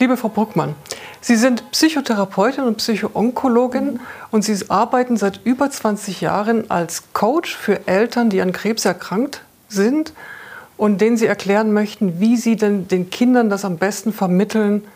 [0.00, 0.76] Liebe Frau Bruckmann,
[1.20, 4.00] Sie sind Psychotherapeutin und Psychoonkologin mhm.
[4.30, 9.42] und Sie arbeiten seit über 20 Jahren als Coach für Eltern, die an Krebs erkrankt
[9.68, 10.14] sind
[10.78, 14.86] und denen Sie erklären möchten, wie Sie denn den Kindern das am besten vermitteln,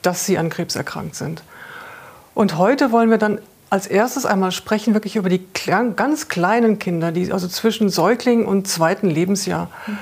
[0.00, 1.42] dass sie an Krebs erkrankt sind.
[2.32, 5.44] Und heute wollen wir dann als erstes einmal sprechen wirklich über die
[5.96, 9.70] ganz kleinen Kinder, die also zwischen Säugling und zweiten Lebensjahr.
[9.88, 9.98] Mhm.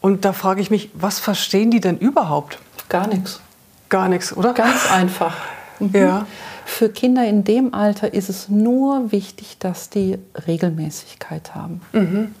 [0.00, 2.58] Und da frage ich mich, was verstehen die denn überhaupt?
[2.88, 3.40] Gar nichts.
[3.88, 4.52] Gar nichts, oder?
[4.54, 5.34] Ganz einfach.
[5.78, 5.90] Mhm.
[5.94, 6.26] Ja.
[6.64, 11.82] Für Kinder in dem Alter ist es nur wichtig, dass die Regelmäßigkeit haben.
[11.92, 12.34] Mhm.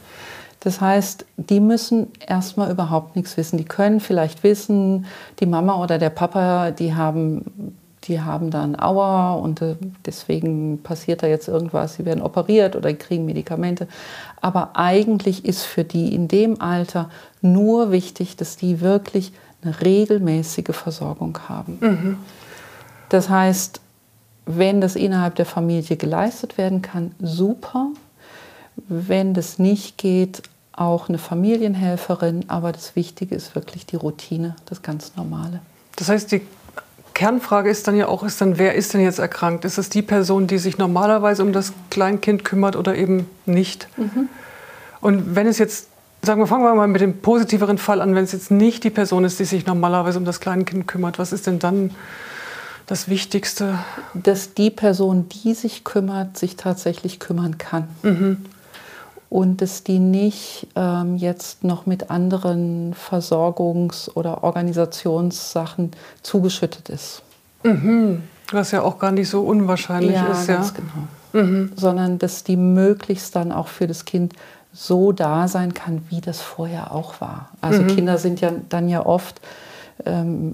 [0.60, 3.56] Das heißt, die müssen erstmal überhaupt nichts wissen.
[3.56, 5.06] Die können vielleicht wissen,
[5.38, 7.74] die Mama oder der Papa, die haben,
[8.04, 12.74] die haben da ein Auer und äh, deswegen passiert da jetzt irgendwas, sie werden operiert
[12.74, 13.86] oder kriegen Medikamente.
[14.40, 17.10] Aber eigentlich ist für die in dem Alter
[17.42, 21.78] nur wichtig, dass die wirklich eine regelmäßige Versorgung haben.
[21.80, 22.18] Mhm.
[23.08, 23.80] Das heißt,
[24.46, 27.88] wenn das innerhalb der Familie geleistet werden kann, super.
[28.88, 32.44] Wenn das nicht geht, auch eine Familienhelferin.
[32.48, 35.60] Aber das Wichtige ist wirklich die Routine, das ganz Normale.
[35.96, 36.42] Das heißt, die
[37.14, 39.64] Kernfrage ist dann ja auch, ist dann, wer ist denn jetzt erkrankt?
[39.64, 43.88] Ist es die Person, die sich normalerweise um das Kleinkind kümmert oder eben nicht?
[43.96, 44.28] Mhm.
[45.00, 45.88] Und wenn es jetzt
[46.26, 48.90] Sagen wir, fangen wir mal mit dem positiveren Fall an, wenn es jetzt nicht die
[48.90, 51.20] Person ist, die sich normalerweise um das Kleinkind kümmert.
[51.20, 51.92] Was ist denn dann
[52.86, 53.78] das Wichtigste?
[54.12, 57.86] Dass die Person, die sich kümmert, sich tatsächlich kümmern kann.
[58.02, 58.44] Mhm.
[59.30, 67.22] Und dass die nicht ähm, jetzt noch mit anderen Versorgungs- oder Organisationssachen zugeschüttet ist.
[67.62, 68.24] Mhm.
[68.50, 70.48] Was ja auch gar nicht so unwahrscheinlich ja, ist.
[70.48, 71.46] Ganz ja, genau.
[71.46, 71.70] Mhm.
[71.76, 74.32] Sondern dass die möglichst dann auch für das Kind
[74.76, 77.48] so da sein kann, wie das vorher auch war.
[77.62, 77.88] Also mhm.
[77.88, 79.40] Kinder sind ja dann ja oft
[80.04, 80.52] ähm,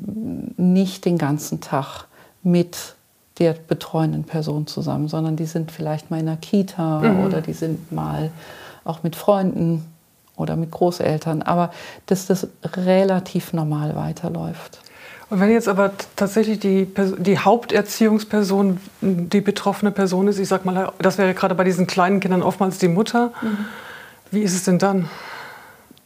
[0.56, 2.06] nicht den ganzen Tag
[2.44, 2.94] mit
[3.38, 7.24] der betreuenden Person zusammen, sondern die sind vielleicht mal in der Kita mhm.
[7.24, 8.30] oder die sind mal
[8.84, 9.84] auch mit Freunden
[10.36, 11.72] oder mit Großeltern, aber
[12.06, 12.46] dass das
[12.76, 14.78] relativ normal weiterläuft.
[15.30, 16.86] Und wenn jetzt aber tatsächlich die,
[17.18, 22.20] die Haupterziehungsperson die betroffene Person ist, ich sag mal, das wäre gerade bei diesen kleinen
[22.20, 23.64] Kindern oftmals die Mutter, mhm.
[24.32, 25.08] Wie ist es denn dann?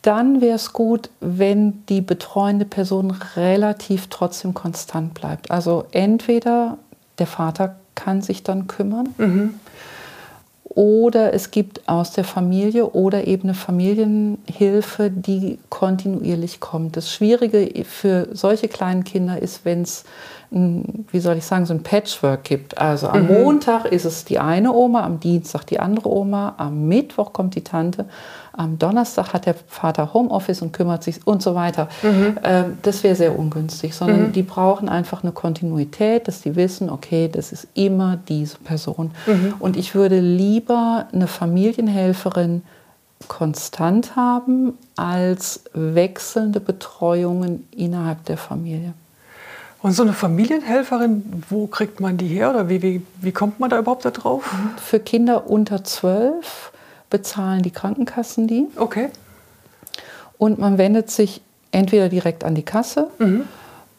[0.02, 5.50] Dann wäre es gut, wenn die betreuende Person relativ trotzdem konstant bleibt.
[5.50, 6.78] Also entweder
[7.18, 9.54] der Vater kann sich dann kümmern mhm.
[10.64, 16.96] oder es gibt aus der Familie oder eben eine Familienhilfe, die kontinuierlich kommt.
[16.96, 20.04] Das Schwierige für solche kleinen Kinder ist, wenn es
[20.50, 22.78] wie soll ich sagen, so ein Patchwork gibt.
[22.78, 23.42] Also am mhm.
[23.42, 27.64] Montag ist es die eine Oma, am Dienstag die andere Oma, am Mittwoch kommt die
[27.64, 28.06] Tante,
[28.52, 31.88] am Donnerstag hat der Vater Homeoffice und kümmert sich und so weiter.
[32.02, 32.38] Mhm.
[32.42, 34.32] Ähm, das wäre sehr ungünstig, sondern mhm.
[34.32, 39.10] die brauchen einfach eine Kontinuität, dass die wissen, okay, das ist immer diese Person.
[39.26, 39.54] Mhm.
[39.58, 42.62] Und ich würde lieber eine Familienhelferin
[43.28, 48.94] konstant haben als wechselnde Betreuungen innerhalb der Familie.
[49.82, 53.70] Und so eine Familienhelferin, wo kriegt man die her oder wie, wie, wie kommt man
[53.70, 54.48] da überhaupt da drauf?
[54.82, 56.72] Für Kinder unter zwölf
[57.10, 58.66] bezahlen die Krankenkassen die.
[58.76, 59.10] Okay.
[60.38, 61.40] Und man wendet sich
[61.72, 63.44] entweder direkt an die Kasse mhm.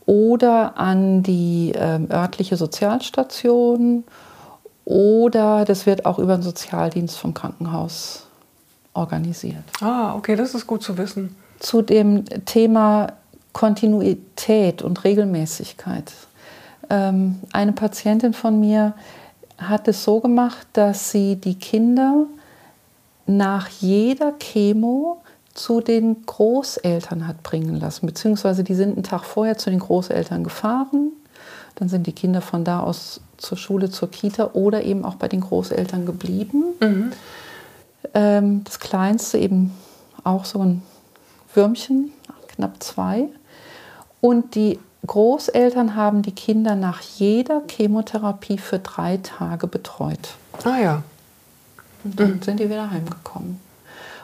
[0.05, 4.03] oder an die ähm, örtliche Sozialstation
[4.85, 8.25] oder das wird auch über den Sozialdienst vom Krankenhaus
[8.93, 9.63] organisiert.
[9.81, 11.35] Ah, okay, das ist gut zu wissen.
[11.59, 13.13] Zu dem Thema
[13.53, 16.11] Kontinuität und Regelmäßigkeit.
[16.89, 18.93] Ähm, eine Patientin von mir
[19.57, 22.27] hat es so gemacht, dass sie die Kinder
[23.25, 25.21] nach jeder Chemo
[25.53, 30.43] zu den Großeltern hat bringen lassen, beziehungsweise die sind einen Tag vorher zu den Großeltern
[30.43, 31.11] gefahren,
[31.75, 35.27] dann sind die Kinder von da aus zur Schule, zur Kita oder eben auch bei
[35.27, 36.63] den Großeltern geblieben.
[36.79, 37.11] Mhm.
[38.13, 39.71] Ähm, das Kleinste eben
[40.23, 40.83] auch so ein
[41.53, 42.11] Würmchen,
[42.57, 43.29] knapp zwei.
[44.21, 50.35] Und die Großeltern haben die Kinder nach jeder Chemotherapie für drei Tage betreut.
[50.63, 51.03] Ah ja.
[52.03, 52.41] Und dann mhm.
[52.41, 53.59] sind die wieder heimgekommen.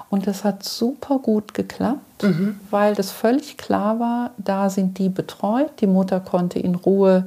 [0.09, 2.59] Und das hat super gut geklappt, mhm.
[2.69, 5.71] weil das völlig klar war, da sind die betreut.
[5.79, 7.25] Die Mutter konnte in Ruhe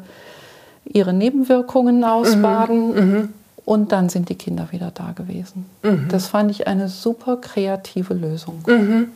[0.85, 2.89] ihre Nebenwirkungen ausbaden.
[2.89, 3.13] Mhm.
[3.13, 3.29] mhm.
[3.65, 5.67] Und dann sind die Kinder wieder da gewesen.
[5.83, 6.07] Mhm.
[6.09, 8.63] Das fand ich eine super kreative Lösung.
[8.65, 9.09] Mhm.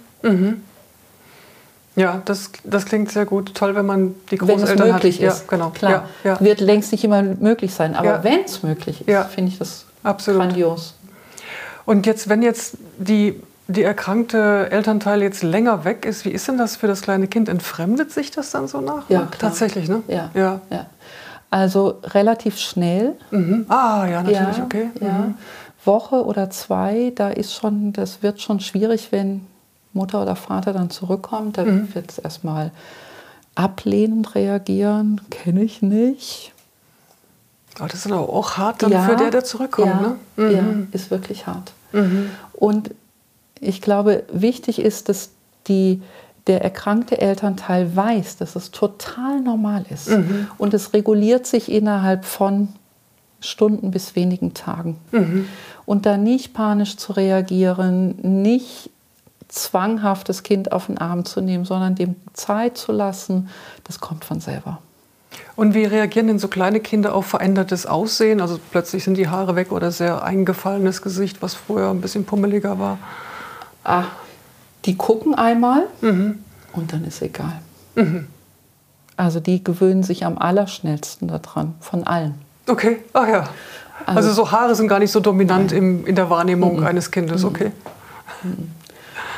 [2.00, 3.54] Ja, das, das klingt sehr gut.
[3.54, 5.28] Toll, wenn man die Großeltern wenn es möglich hat.
[5.28, 5.40] ist.
[5.40, 5.70] Ja, genau.
[5.70, 6.40] Klar, ja, ja.
[6.40, 7.94] wird längst nicht immer möglich sein.
[7.94, 10.40] Aber wenn es möglich ist, finde ich das Absolut.
[10.40, 10.94] grandios.
[11.84, 16.58] Und jetzt, wenn jetzt die die erkrankte Elternteil jetzt länger weg ist, wie ist denn
[16.58, 17.48] das für das kleine Kind?
[17.48, 19.08] Entfremdet sich das dann so nach?
[19.08, 19.30] Ja, klar.
[19.38, 20.02] Tatsächlich, ne?
[20.08, 20.30] Ja.
[20.34, 20.60] ja.
[20.70, 20.86] ja.
[21.50, 23.14] Also relativ schnell.
[23.30, 23.66] Mhm.
[23.68, 24.90] Ah, ja, natürlich, okay.
[25.00, 25.34] Mhm.
[25.84, 29.46] Woche oder zwei, da ist schon, das wird schon schwierig, wenn
[29.92, 31.58] Mutter oder Vater dann zurückkommt.
[31.58, 31.94] Da mhm.
[31.94, 32.70] wird es erstmal
[33.54, 36.52] ablehnend reagieren, kenne ich nicht.
[37.78, 40.16] Aber das ist aber auch hart dann ja, für der, der zurückkommt, ja, ne?
[40.36, 40.50] Mhm.
[40.50, 41.72] Ja, ist wirklich hart.
[41.92, 42.30] Mhm.
[42.52, 42.90] Und
[43.60, 45.30] ich glaube, wichtig ist, dass
[45.66, 46.02] die,
[46.46, 50.08] der erkrankte Elternteil weiß, dass es total normal ist.
[50.08, 50.48] Mhm.
[50.58, 52.68] Und es reguliert sich innerhalb von
[53.40, 54.98] Stunden bis wenigen Tagen.
[55.12, 55.46] Mhm.
[55.86, 58.90] Und da nicht panisch zu reagieren, nicht
[59.50, 63.48] zwanghaft das Kind auf den Arm zu nehmen, sondern dem Zeit zu lassen,
[63.84, 64.78] das kommt von selber.
[65.56, 68.40] Und wie reagieren denn so kleine Kinder auf verändertes Aussehen?
[68.40, 72.78] Also plötzlich sind die Haare weg oder sehr eingefallenes Gesicht, was früher ein bisschen pummeliger
[72.78, 72.98] war.
[73.84, 74.04] Ah,
[74.84, 76.42] die gucken einmal mhm.
[76.72, 77.60] und dann ist egal.
[77.94, 78.26] Mhm.
[79.16, 82.36] Also die gewöhnen sich am allerschnellsten daran, von allen.
[82.66, 83.48] Okay, ach ja.
[84.06, 86.86] Also, also so Haare sind gar nicht so dominant im, in der Wahrnehmung mhm.
[86.86, 87.72] eines Kindes, okay.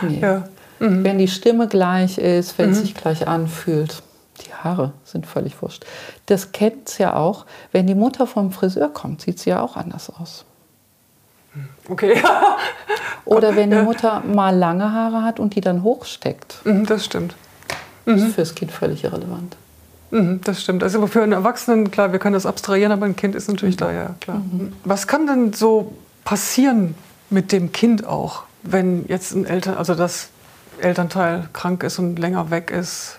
[0.02, 0.08] Mhm.
[0.08, 0.20] Nee.
[0.20, 0.44] Ja.
[0.78, 1.04] Mhm.
[1.04, 4.02] Wenn die Stimme gleich ist, wenn es sich gleich anfühlt.
[4.46, 5.84] Die Haare sind völlig wurscht.
[6.26, 7.46] Das kennt es ja auch.
[7.70, 10.44] Wenn die Mutter vom Friseur kommt, sieht sie ja auch anders aus.
[11.88, 12.20] Okay.
[13.25, 16.64] Oder wenn die Mutter mal lange Haare hat und die dann hochsteckt.
[16.64, 17.34] Mhm, das stimmt.
[18.04, 19.56] Das ist fürs Kind völlig irrelevant.
[20.10, 20.82] Mhm, das stimmt.
[20.82, 23.81] Also für einen Erwachsenen, klar, wir können das abstrahieren, aber ein Kind ist natürlich mhm.
[23.81, 24.38] da, ja klar.
[24.38, 24.72] Mhm.
[24.84, 25.93] Was kann denn so
[26.25, 26.94] passieren
[27.31, 30.29] mit dem Kind auch, wenn jetzt ein Eltern, also das
[30.81, 33.19] Elternteil krank ist und länger weg ist?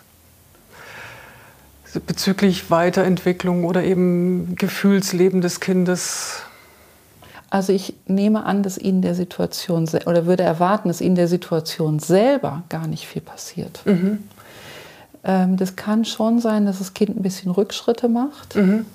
[2.07, 6.41] Bezüglich Weiterentwicklung oder eben Gefühlsleben des Kindes?
[7.51, 11.99] Also ich nehme an, dass Ihnen der Situation oder würde erwarten, dass Ihnen der Situation
[11.99, 13.81] selber gar nicht viel passiert.
[13.85, 14.23] Mhm.
[15.23, 18.55] Ähm, das kann schon sein, dass das Kind ein bisschen Rückschritte macht.
[18.55, 18.87] Mhm.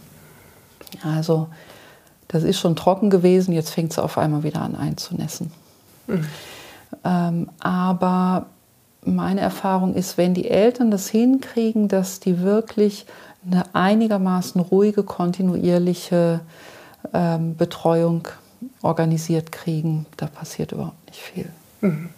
[1.05, 1.49] Also
[2.27, 5.53] das ist schon trocken gewesen, jetzt fängt es auf einmal wieder an einzunässen.
[6.09, 6.27] Mhm.
[7.05, 8.47] Ähm, aber
[9.05, 13.07] meine Erfahrung ist, wenn die Eltern das hinkriegen, dass die wirklich
[13.47, 16.41] eine einigermaßen ruhige, kontinuierliche
[17.13, 18.29] ähm, Betreuung
[18.83, 21.49] organisiert kriegen, da passiert überhaupt nicht viel.
[21.81, 22.11] Mhm.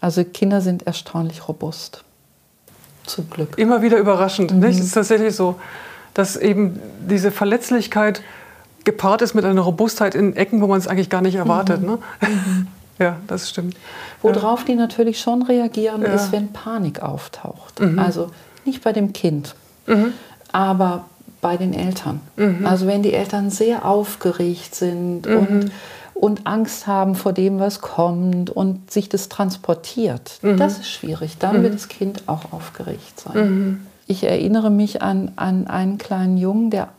[0.00, 2.02] Also Kinder sind erstaunlich robust.
[3.06, 3.56] Zum Glück.
[3.58, 4.52] Immer wieder überraschend.
[4.52, 4.60] Mhm.
[4.60, 4.78] Nicht?
[4.78, 5.60] Es ist tatsächlich so,
[6.14, 8.22] dass eben diese Verletzlichkeit
[8.84, 11.80] gepaart ist mit einer Robustheit in Ecken, wo man es eigentlich gar nicht erwartet.
[11.80, 11.86] Mhm.
[11.86, 11.98] Ne?
[12.20, 12.66] Mhm.
[12.98, 13.74] Ja, das stimmt.
[14.20, 14.66] Worauf ja.
[14.66, 16.08] die natürlich schon reagieren, ja.
[16.08, 17.80] ist, wenn Panik auftaucht.
[17.80, 17.98] Mhm.
[17.98, 18.30] Also
[18.64, 19.56] nicht bei dem Kind,
[19.86, 20.12] mhm.
[20.52, 21.06] aber
[21.40, 22.20] bei den Eltern.
[22.36, 22.64] Mhm.
[22.64, 25.72] Also wenn die Eltern sehr aufgeregt sind und,
[26.14, 31.38] und Angst haben vor dem, was kommt und sich das transportiert, das ist schwierig.
[31.38, 33.84] Dann wird das Kind auch aufgeregt sein.
[34.06, 36.90] Ich erinnere mich an, an einen kleinen Jungen, der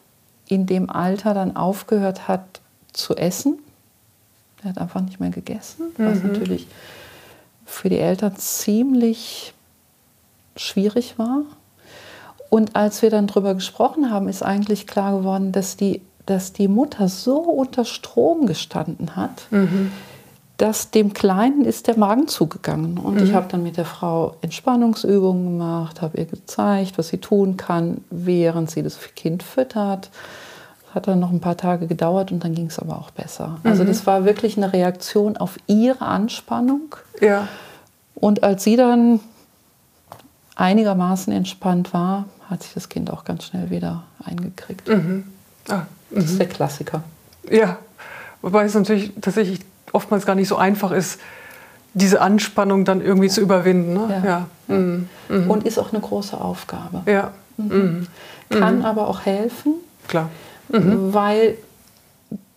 [0.53, 2.61] in dem Alter dann aufgehört hat
[2.91, 3.59] zu essen.
[4.63, 6.33] Er hat einfach nicht mehr gegessen, was mhm.
[6.33, 6.67] natürlich
[7.65, 9.53] für die Eltern ziemlich
[10.55, 11.41] schwierig war.
[12.49, 16.67] Und als wir dann darüber gesprochen haben, ist eigentlich klar geworden, dass die, dass die
[16.67, 19.91] Mutter so unter Strom gestanden hat, mhm.
[20.57, 22.99] dass dem Kleinen ist der Magen zugegangen.
[22.99, 23.23] Und mhm.
[23.23, 28.03] ich habe dann mit der Frau Entspannungsübungen gemacht, habe ihr gezeigt, was sie tun kann,
[28.11, 30.11] während sie das Kind füttert.
[30.93, 33.57] Hat dann noch ein paar Tage gedauert und dann ging es aber auch besser.
[33.63, 33.87] Also mhm.
[33.87, 36.95] das war wirklich eine Reaktion auf ihre Anspannung.
[37.19, 37.47] Ja.
[38.13, 39.19] Und als sie dann
[40.55, 44.87] einigermaßen entspannt war, hat sich das Kind auch ganz schnell wieder eingekriegt.
[44.87, 45.23] Mhm.
[45.67, 46.37] Ah, das ist mhm.
[46.39, 47.03] der Klassiker.
[47.49, 47.77] Ja,
[48.43, 49.61] wobei es natürlich tatsächlich
[49.93, 51.19] oftmals gar nicht so einfach ist,
[51.95, 53.33] diese Anspannung dann irgendwie ja.
[53.33, 53.93] zu überwinden.
[53.93, 54.21] Ne?
[54.23, 54.29] Ja.
[54.29, 54.75] ja.
[54.75, 55.09] Mhm.
[55.27, 55.49] mhm.
[55.49, 57.01] Und ist auch eine große Aufgabe.
[57.07, 57.31] Ja.
[57.57, 58.07] Mhm.
[58.49, 59.73] Kann aber auch helfen,
[60.07, 60.29] Klar.
[60.69, 61.57] Weil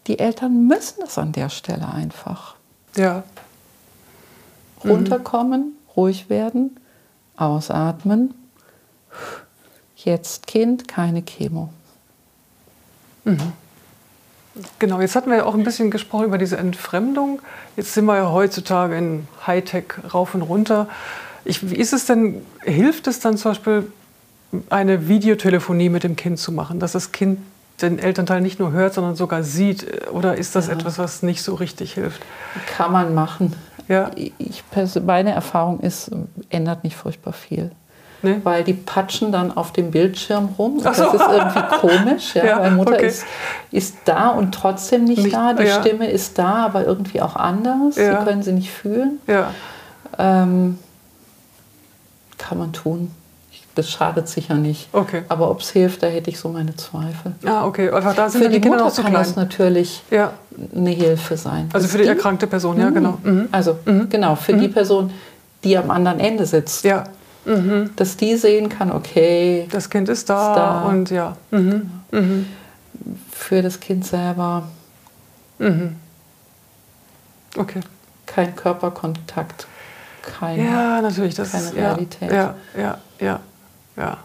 [0.06, 2.56] die Eltern müssen das an der Stelle einfach.
[2.96, 3.24] Ja.
[4.84, 6.78] Runterkommen, ruhig werden,
[7.36, 8.34] ausatmen
[9.96, 11.70] Jetzt Kind, keine Chemo.
[13.24, 13.52] Mhm.
[14.78, 17.40] Genau, jetzt hatten wir ja auch ein bisschen gesprochen über diese Entfremdung.
[17.76, 19.84] Jetzt sind wir ja heutzutage in Hightech
[20.14, 20.88] rauf und runter.
[21.44, 23.90] Ich, wie ist es denn, hilft es dann zum Beispiel,
[24.70, 27.40] eine Videotelefonie mit dem Kind zu machen, dass das Kind
[27.82, 30.10] den Elternteil nicht nur hört, sondern sogar sieht?
[30.10, 30.74] Oder ist das ja.
[30.74, 32.22] etwas, was nicht so richtig hilft?
[32.76, 33.54] Kann man machen.
[33.88, 34.10] Ja.
[34.16, 34.64] Ich,
[35.04, 36.10] meine Erfahrung ist,
[36.50, 37.70] ändert nicht furchtbar viel.
[38.22, 38.40] nee.
[38.42, 40.78] weil die patschen dann auf dem Bildschirm rum.
[40.78, 40.84] So.
[40.84, 43.06] Das ist irgendwie komisch, ja, ja weil Mutter okay.
[43.06, 43.24] ist,
[43.70, 45.52] ist da und trotzdem nicht, nicht da.
[45.52, 45.80] Die ja.
[45.80, 47.96] Stimme ist da, aber irgendwie auch anders.
[47.96, 48.20] Ja.
[48.20, 49.20] Sie können sie nicht fühlen.
[49.26, 49.52] Ja.
[50.18, 50.78] Ähm,
[52.38, 53.10] kann man tun.
[53.74, 54.88] Das schadet sicher nicht.
[54.92, 55.22] Okay.
[55.28, 57.34] Aber ob es hilft, da hätte ich so meine Zweifel.
[57.44, 57.90] Ah, okay.
[57.90, 60.32] Einfach da sind für die, die Kinder Mutter kann das natürlich ja.
[60.74, 61.68] eine Hilfe sein.
[61.74, 63.18] Also für die erkrankte Person, ja, genau.
[63.22, 63.48] Mhm.
[63.52, 64.08] Also mhm.
[64.08, 64.60] genau, für mhm.
[64.60, 65.10] die Person,
[65.62, 66.84] die am anderen Ende sitzt.
[66.84, 67.04] Ja.
[67.44, 67.90] Mhm.
[67.96, 69.68] Dass die sehen kann, okay.
[69.70, 70.82] Das Kind ist da, ist da.
[70.88, 71.36] und ja.
[71.50, 71.90] Mhm.
[72.10, 72.22] Genau.
[72.24, 72.46] Mhm.
[73.30, 74.62] Für das Kind selber.
[77.58, 77.80] Okay.
[78.24, 79.66] Kein Körperkontakt.
[80.22, 81.34] Keine, ja, natürlich.
[81.34, 82.30] Das keine ist, Realität.
[82.30, 82.98] Ja, ja, ja.
[83.20, 84.18] Ja,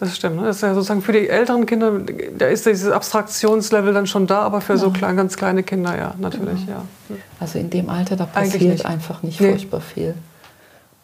[0.00, 0.36] das stimmt.
[0.36, 0.46] Ne?
[0.46, 1.92] Das ist ja sozusagen für die älteren Kinder,
[2.38, 4.78] da ist dieses Abstraktionslevel dann schon da, aber für ja.
[4.78, 6.84] so klein, ganz kleine Kinder, ja, natürlich, genau.
[7.10, 7.16] ja.
[7.38, 8.86] Also in dem Alter, da passiert nicht.
[8.86, 9.50] einfach nicht nee.
[9.50, 10.14] furchtbar viel.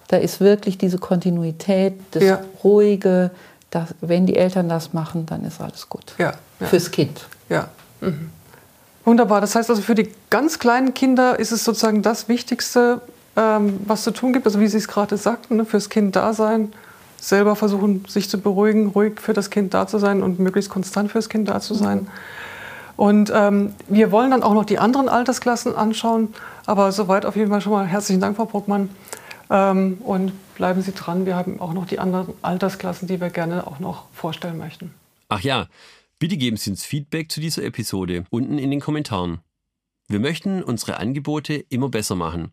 [0.08, 2.40] Da ist wirklich diese Kontinuität, das ja.
[2.64, 3.32] Ruhige,
[3.68, 6.14] das, wenn die Eltern das machen, dann ist alles gut.
[6.16, 6.66] Ja, ja.
[6.66, 7.26] Fürs Kind.
[7.50, 7.68] Ja.
[8.00, 8.30] Mhm.
[9.04, 9.42] Wunderbar.
[9.42, 13.02] Das heißt also, für die ganz kleinen Kinder ist es sozusagen das Wichtigste,
[13.36, 14.46] ähm, was zu tun gibt.
[14.46, 15.66] Also wie Sie es gerade sagten, ne?
[15.66, 16.72] fürs Kind da sein,
[17.26, 21.10] selber versuchen, sich zu beruhigen, ruhig für das Kind da zu sein und möglichst konstant
[21.10, 22.06] für das Kind da zu sein.
[22.96, 26.32] Und ähm, wir wollen dann auch noch die anderen Altersklassen anschauen.
[26.64, 28.88] Aber soweit auf jeden Fall schon mal herzlichen Dank, Frau Bruckmann.
[29.50, 31.26] Ähm, und bleiben Sie dran.
[31.26, 34.94] Wir haben auch noch die anderen Altersklassen, die wir gerne auch noch vorstellen möchten.
[35.28, 35.66] Ach ja,
[36.18, 39.40] bitte geben Sie uns Feedback zu dieser Episode unten in den Kommentaren.
[40.08, 42.52] Wir möchten unsere Angebote immer besser machen.